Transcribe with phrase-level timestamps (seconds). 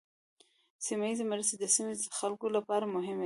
[0.85, 3.19] سیمه ایزه مرستې د سیمې د خلکو لپاره مهمې دي.